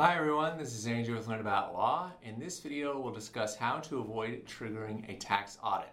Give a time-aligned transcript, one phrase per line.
[0.00, 2.12] Hi everyone, this is Andrew with Learn About Law.
[2.22, 5.92] In this video, we'll discuss how to avoid triggering a tax audit.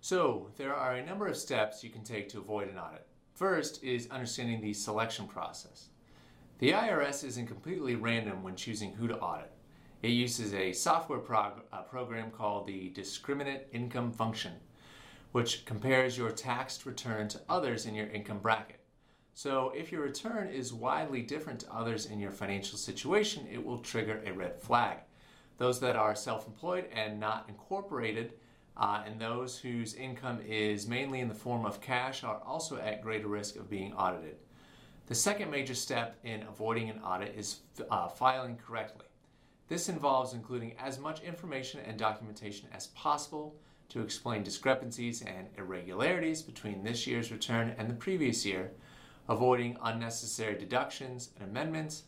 [0.00, 3.08] So, there are a number of steps you can take to avoid an audit.
[3.32, 5.88] First is understanding the selection process.
[6.60, 9.50] The IRS isn't completely random when choosing who to audit.
[10.04, 14.52] It uses a software prog- uh, program called the Discriminant Income Function,
[15.32, 18.83] which compares your taxed return to others in your income bracket.
[19.34, 23.78] So if your return is widely different to others in your financial situation, it will
[23.78, 24.98] trigger a red flag.
[25.58, 28.34] Those that are self employed and not incorporated,
[28.76, 33.02] uh, and those whose income is mainly in the form of cash, are also at
[33.02, 34.36] greater risk of being audited.
[35.06, 37.58] The second major step in avoiding an audit is
[37.90, 39.06] uh, filing correctly.
[39.66, 43.56] This involves including as much information and documentation as possible
[43.88, 48.70] to explain discrepancies and irregularities between this year's return and the previous year
[49.28, 52.04] avoiding unnecessary deductions and amendments,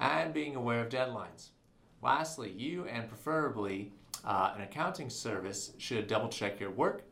[0.00, 1.48] and being aware of deadlines.
[2.02, 3.92] Lastly, you and preferably
[4.24, 7.04] uh, an accounting service should double check your work.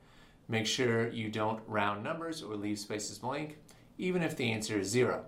[0.49, 3.59] Make sure you don't round numbers or leave spaces blank,
[3.99, 5.25] even if the answer is zero.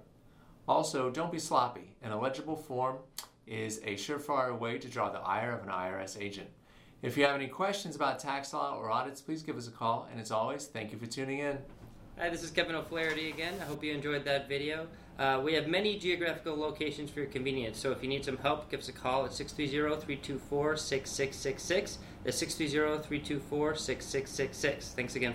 [0.67, 1.95] Also, don't be sloppy.
[2.03, 2.97] An illegible form
[3.47, 6.49] is a surefire way to draw the ire of an IRS agent.
[7.03, 10.09] If you have any questions about tax law or audits, please give us a call.
[10.11, 11.59] And as always, thank you for tuning in.
[12.17, 13.55] Hi, this is Kevin O'Flaherty again.
[13.61, 14.87] I hope you enjoyed that video.
[15.19, 18.71] Uh, we have many geographical locations for your convenience, so if you need some help,
[18.71, 21.99] give us a call at 630-324-6666.
[22.23, 24.95] That's 630-324-6666.
[24.95, 25.35] Thanks again.